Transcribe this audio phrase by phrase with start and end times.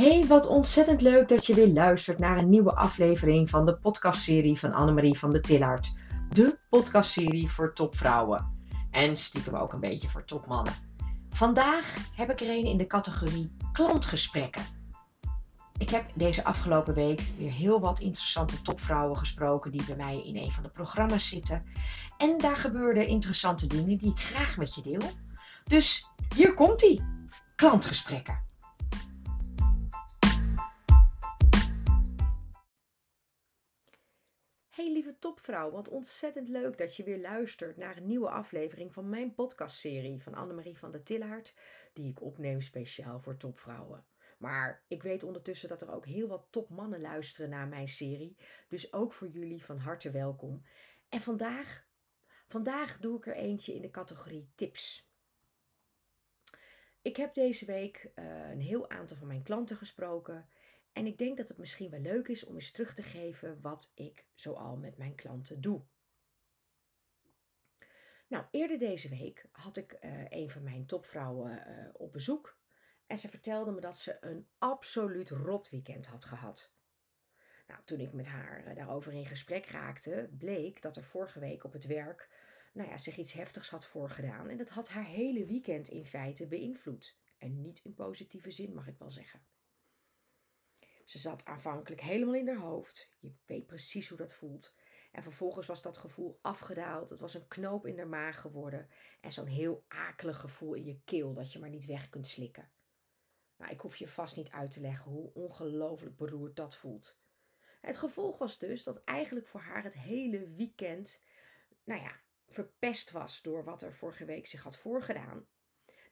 [0.00, 4.58] Hey, wat ontzettend leuk dat je weer luistert naar een nieuwe aflevering van de podcastserie
[4.58, 5.92] van Annemarie van de Tillard.
[6.28, 8.52] De podcastserie voor topvrouwen.
[8.90, 10.72] En stiekem ook een beetje voor topmannen.
[11.30, 14.62] Vandaag heb ik er een in de categorie klantgesprekken.
[15.78, 20.36] Ik heb deze afgelopen week weer heel wat interessante topvrouwen gesproken die bij mij in
[20.36, 21.64] een van de programma's zitten.
[22.16, 25.10] En daar gebeurden interessante dingen die ik graag met je deel.
[25.64, 26.04] Dus
[26.34, 27.02] hier komt ie.
[27.56, 28.49] Klantgesprekken.
[34.80, 39.08] Hey lieve topvrouw, wat ontzettend leuk dat je weer luistert naar een nieuwe aflevering van
[39.08, 41.54] mijn podcastserie van Annemarie van der Tillaert,
[41.92, 44.04] die ik opneem speciaal voor topvrouwen.
[44.38, 48.36] Maar ik weet ondertussen dat er ook heel wat topmannen luisteren naar mijn serie,
[48.68, 50.62] dus ook voor jullie van harte welkom.
[51.08, 51.86] En vandaag,
[52.46, 55.10] vandaag doe ik er eentje in de categorie tips.
[57.02, 60.48] Ik heb deze week uh, een heel aantal van mijn klanten gesproken
[60.92, 63.92] en ik denk dat het misschien wel leuk is om eens terug te geven wat
[63.94, 65.82] ik zoal met mijn klanten doe.
[68.28, 72.58] Nou, eerder deze week had ik uh, een van mijn topvrouwen uh, op bezoek.
[73.06, 76.72] En ze vertelde me dat ze een absoluut rot weekend had gehad.
[77.66, 81.64] Nou, toen ik met haar uh, daarover in gesprek raakte, bleek dat er vorige week
[81.64, 82.28] op het werk
[82.72, 84.48] nou ja, zich iets heftigs had voorgedaan.
[84.48, 87.16] En dat had haar hele weekend in feite beïnvloed.
[87.38, 89.40] En niet in positieve zin, mag ik wel zeggen.
[91.10, 93.08] Ze zat aanvankelijk helemaal in haar hoofd.
[93.18, 94.74] Je weet precies hoe dat voelt.
[95.12, 97.10] En vervolgens was dat gevoel afgedaald.
[97.10, 98.88] Het was een knoop in de maag geworden.
[99.20, 102.70] En zo'n heel akelig gevoel in je keel dat je maar niet weg kunt slikken.
[103.68, 107.18] Ik hoef je vast niet uit te leggen hoe ongelooflijk beroerd dat voelt.
[107.80, 111.22] Het gevolg was dus dat eigenlijk voor haar het hele weekend,
[111.84, 115.46] nou ja, verpest was door wat er vorige week zich had voorgedaan.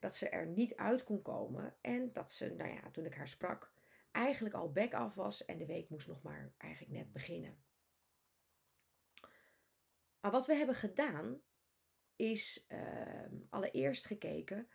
[0.00, 3.28] Dat ze er niet uit kon komen en dat ze, nou ja, toen ik haar
[3.28, 3.76] sprak,
[4.10, 7.62] eigenlijk al back af was en de week moest nog maar eigenlijk net beginnen.
[10.20, 11.40] Maar wat we hebben gedaan
[12.16, 14.68] is uh, allereerst gekeken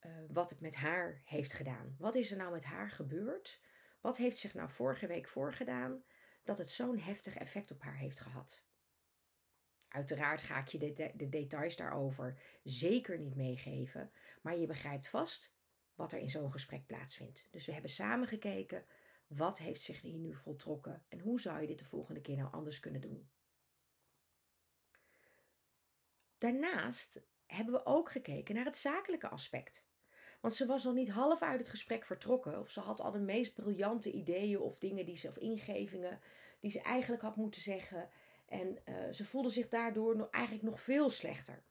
[0.00, 1.94] uh, wat het met haar heeft gedaan.
[1.98, 3.60] Wat is er nou met haar gebeurd?
[4.00, 6.04] Wat heeft zich nou vorige week voorgedaan
[6.42, 8.62] dat het zo'n heftig effect op haar heeft gehad?
[9.88, 10.78] Uiteraard ga ik je
[11.16, 14.12] de details daarover zeker niet meegeven,
[14.42, 15.53] maar je begrijpt vast
[15.94, 17.48] wat er in zo'n gesprek plaatsvindt.
[17.50, 18.84] Dus we hebben samen gekeken
[19.26, 22.52] wat heeft zich hier nu voltrokken en hoe zou je dit de volgende keer nou
[22.52, 23.28] anders kunnen doen.
[26.38, 29.86] Daarnaast hebben we ook gekeken naar het zakelijke aspect.
[30.40, 32.60] Want ze was nog niet half uit het gesprek vertrokken.
[32.60, 36.20] Of ze had al de meest briljante ideeën of dingen die ze, of ingevingen
[36.60, 38.08] die ze eigenlijk had moeten zeggen.
[38.46, 41.62] En uh, ze voelde zich daardoor eigenlijk nog veel slechter.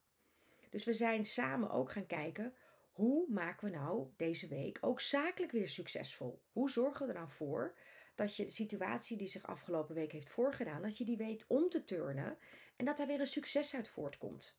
[0.70, 2.54] Dus we zijn samen ook gaan kijken
[2.94, 6.42] hoe maken we nou deze week ook zakelijk weer succesvol?
[6.52, 7.78] Hoe zorgen we er nou voor
[8.16, 11.70] dat je de situatie die zich afgelopen week heeft voorgedaan, dat je die weet om
[11.70, 12.38] te turnen
[12.76, 14.58] en dat daar weer een succes uit voortkomt?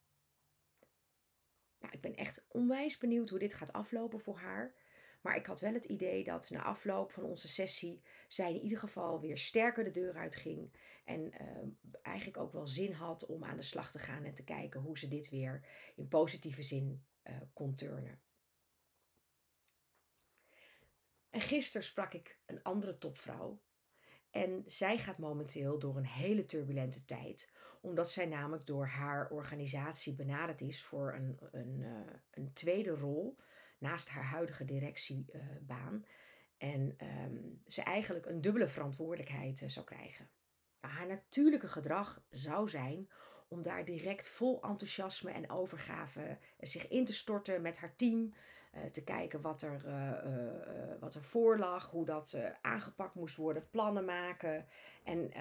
[1.78, 4.74] Nou, ik ben echt onwijs benieuwd hoe dit gaat aflopen voor haar.
[5.20, 8.78] Maar ik had wel het idee dat na afloop van onze sessie zij in ieder
[8.78, 10.72] geval weer sterker de deur uitging.
[11.04, 14.44] En uh, eigenlijk ook wel zin had om aan de slag te gaan en te
[14.44, 15.66] kijken hoe ze dit weer
[15.96, 18.22] in positieve zin uh, kon turnen.
[21.30, 23.62] En gisteren sprak ik een andere topvrouw.
[24.30, 27.52] En zij gaat momenteel door een hele turbulente tijd.
[27.80, 33.38] Omdat zij namelijk door haar organisatie benaderd is voor een, een, uh, een tweede rol
[33.78, 36.06] naast haar huidige directiebaan.
[36.58, 40.30] en um, ze eigenlijk een dubbele verantwoordelijkheid uh, zou krijgen.
[40.80, 43.10] Nou, haar natuurlijke gedrag zou zijn
[43.54, 48.34] om daar direct vol enthousiasme en overgave uh, zich in te storten met haar team.
[48.74, 53.70] Uh, te kijken wat er, uh, wat er voor lag, hoe dat aangepakt moest worden,
[53.70, 54.66] plannen maken
[55.04, 55.32] en,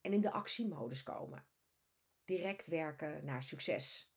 [0.00, 1.44] en in de actiemodus komen.
[2.24, 4.14] Direct werken naar succes.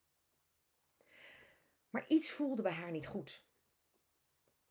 [1.90, 3.46] Maar iets voelde bij haar niet goed.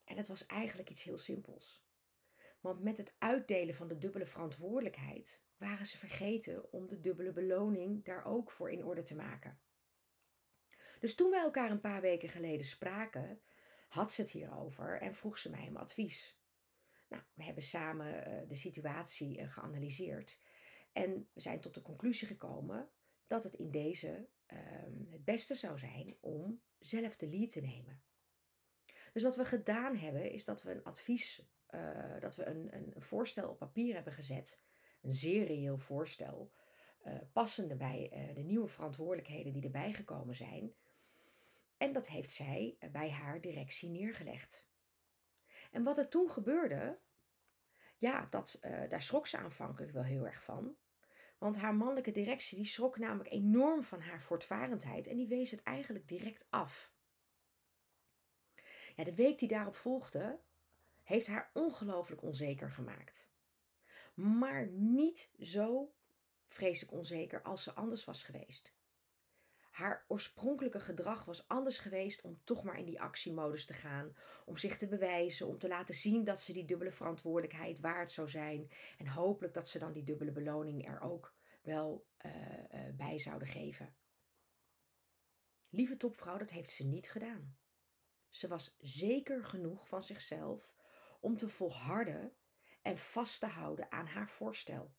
[0.05, 1.84] En het was eigenlijk iets heel simpels.
[2.65, 8.05] Want met het uitdelen van de dubbele verantwoordelijkheid waren ze vergeten om de dubbele beloning
[8.05, 9.61] daar ook voor in orde te maken.
[11.01, 13.41] Dus toen wij elkaar een paar weken geleden spraken,
[13.89, 16.39] had ze het hierover en vroeg ze mij om advies.
[17.09, 20.41] Nou, we hebben samen uh, de situatie uh, geanalyseerd
[20.93, 22.91] en we zijn tot de conclusie gekomen
[23.27, 24.59] dat het in deze uh,
[25.11, 28.03] het beste zou zijn om zelf de lead te nemen.
[29.13, 32.95] Dus wat we gedaan hebben, is dat we een advies, uh, dat we een, een,
[32.97, 34.63] voorstel op papier hebben gezet.
[35.03, 36.53] Een zeer reëel voorstel.
[37.07, 40.75] Uh, passende bij uh, de nieuwe verantwoordelijkheden die erbij gekomen zijn.
[41.77, 44.69] En dat heeft zij bij haar directie neergelegd.
[45.71, 46.99] En wat er toen gebeurde,
[47.99, 50.77] ja, dat, daar schrok ze aanvankelijk wel heel erg van.
[51.39, 55.63] Want haar mannelijke directie die schrok namelijk enorm van haar voortvarendheid en die wees het
[55.63, 56.95] eigenlijk direct af.
[58.97, 60.41] Ja, de week die daarop volgde,
[61.05, 63.29] heeft haar ongelooflijk onzeker gemaakt.
[64.15, 65.95] Maar niet zo
[66.47, 68.75] vreselijk onzeker als ze anders was geweest.
[69.71, 74.57] Haar oorspronkelijke gedrag was anders geweest om toch maar in die actiemodus te gaan, om
[74.57, 78.71] zich te bewijzen, om te laten zien dat ze die dubbele verantwoordelijkheid waard zou zijn
[78.99, 83.49] en hopelijk dat ze dan die dubbele beloning er ook wel uh, uh, bij zouden
[83.49, 83.95] geven.
[85.69, 87.57] Lieve topvrouw, dat heeft ze niet gedaan.
[88.29, 90.73] Ze was zeker genoeg van zichzelf
[91.25, 92.37] om te volharden
[92.83, 94.95] en vast te houden aan haar voorstel.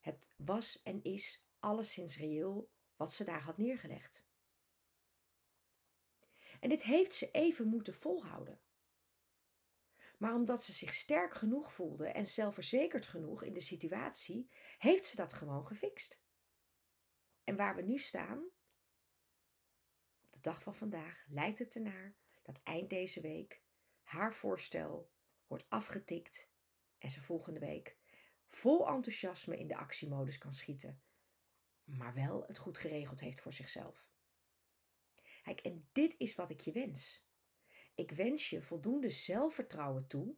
[0.00, 4.26] Het was en is alleszins reëel wat ze daar had neergelegd.
[6.60, 8.60] En dit heeft ze even moeten volhouden.
[10.18, 15.16] Maar omdat ze zich sterk genoeg voelde en zelfverzekerd genoeg in de situatie, heeft ze
[15.16, 16.22] dat gewoon gefixt.
[17.44, 18.38] En waar we nu staan,
[20.20, 23.62] op de dag van vandaag, lijkt het ernaar dat eind deze week
[24.02, 25.10] haar voorstel
[25.50, 26.50] wordt afgetikt
[26.98, 27.96] en ze volgende week
[28.46, 31.02] vol enthousiasme in de actiemodus kan schieten,
[31.84, 34.08] maar wel het goed geregeld heeft voor zichzelf.
[35.42, 37.26] Kijk, en dit is wat ik je wens.
[37.94, 40.36] Ik wens je voldoende zelfvertrouwen toe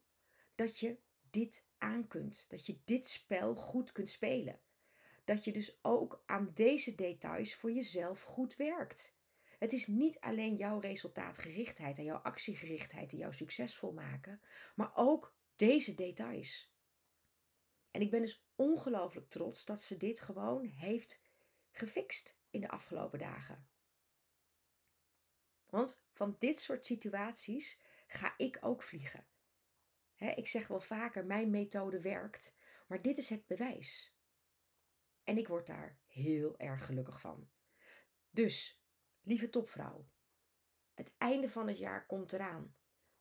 [0.55, 0.99] dat je
[1.31, 4.61] dit aan kunt, dat je dit spel goed kunt spelen.
[5.25, 9.17] Dat je dus ook aan deze details voor jezelf goed werkt.
[9.63, 14.41] Het is niet alleen jouw resultaatgerichtheid en jouw actiegerichtheid die jou succesvol maken,
[14.75, 16.73] maar ook deze details.
[17.91, 21.23] En ik ben dus ongelooflijk trots dat ze dit gewoon heeft
[21.71, 23.69] gefixt in de afgelopen dagen.
[25.67, 29.27] Want van dit soort situaties ga ik ook vliegen.
[30.17, 32.57] ik zeg wel vaker, mijn methode werkt,
[32.87, 34.15] maar dit is het bewijs.
[35.25, 37.51] En ik word daar heel erg gelukkig van.
[38.31, 38.82] Dus,
[39.23, 40.07] lieve topvrouw,
[40.95, 42.75] het einde van het jaar komt eraan.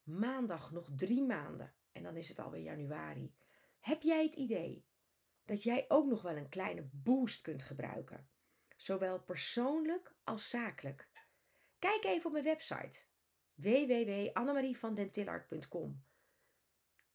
[0.03, 3.33] Maandag nog drie maanden en dan is het alweer januari.
[3.79, 4.85] Heb jij het idee
[5.45, 8.29] dat jij ook nog wel een kleine boost kunt gebruiken?
[8.75, 11.09] Zowel persoonlijk als zakelijk.
[11.79, 13.03] Kijk even op mijn website
[13.53, 16.03] www.annemarievandentillard.com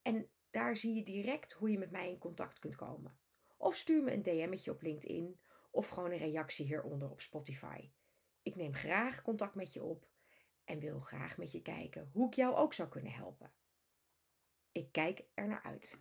[0.03, 3.19] En daar zie je direct hoe je met mij in contact kunt komen.
[3.57, 5.41] Of stuur me een DM'tje op LinkedIn
[5.71, 7.91] of gewoon een reactie hieronder op Spotify.
[8.47, 10.07] Ik neem graag contact met je op
[10.65, 13.51] en wil graag met je kijken hoe ik jou ook zou kunnen helpen.
[14.73, 15.99] Ik kijk er naar uit.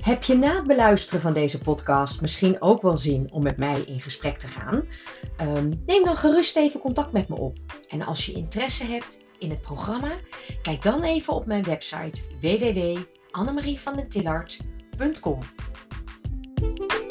[0.00, 3.80] Heb je na het beluisteren van deze podcast misschien ook wel zin om met mij
[3.80, 4.88] in gesprek te gaan?
[5.40, 7.58] Um, neem dan gerust even contact met me op.
[7.88, 10.16] En als je interesse hebt in het programma,
[10.62, 14.79] kijk dan even op mijn website www.annemarievandentillard.com.
[15.00, 17.09] www.nederland.com.